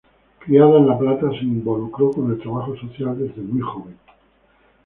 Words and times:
Criada 0.39 0.79
en 0.79 0.87
La 0.87 0.97
Plata, 0.97 1.29
se 1.29 1.43
involucró 1.45 2.09
con 2.09 2.31
el 2.31 2.39
trabajo 2.39 2.75
social 2.75 3.15
desde 3.19 3.39
muy 3.43 3.61
joven. 3.61 3.95